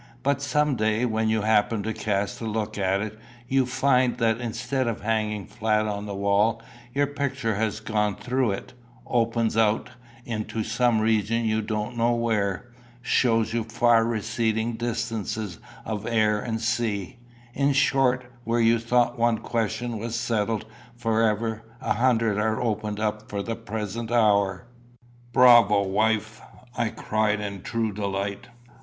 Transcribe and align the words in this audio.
But 0.23 0.41
some 0.41 0.75
day, 0.77 1.05
when 1.05 1.29
you 1.29 1.43
happen 1.43 1.83
to 1.83 1.93
cast 1.93 2.41
a 2.41 2.45
look 2.45 2.75
at 2.75 3.01
it, 3.01 3.19
you 3.47 3.67
find 3.67 4.17
that 4.17 4.41
instead 4.41 4.87
of 4.87 5.01
hanging 5.01 5.45
flat 5.45 5.85
on 5.85 6.07
the 6.07 6.15
wall, 6.15 6.59
your 6.91 7.05
picture 7.05 7.53
has 7.53 7.79
gone 7.79 8.15
through 8.15 8.49
it 8.49 8.73
opens 9.05 9.55
out 9.55 9.91
into 10.25 10.63
some 10.63 11.01
region 11.01 11.45
you 11.45 11.61
don't 11.61 11.95
know 11.95 12.13
where 12.13 12.71
shows 13.03 13.53
you 13.53 13.63
far 13.63 14.03
receding 14.03 14.73
distances 14.73 15.59
of 15.85 16.07
air 16.07 16.39
and 16.39 16.61
sea 16.61 17.17
in 17.53 17.71
short, 17.71 18.25
where 18.43 18.59
you 18.59 18.79
thought 18.79 19.19
one 19.19 19.37
question 19.37 19.99
was 19.99 20.15
settled 20.15 20.65
for 20.95 21.21
ever, 21.21 21.61
a 21.79 21.93
hundred 21.93 22.39
are 22.39 22.59
opened 22.59 22.99
up 22.99 23.29
for 23.29 23.43
the 23.43 23.55
present 23.55 24.09
hour." 24.09 24.65
"Bravo, 25.31 25.83
wife!" 25.83 26.41
I 26.75 26.89
cried 26.89 27.39
in 27.39 27.61
true 27.61 27.91
delight. 27.91 28.47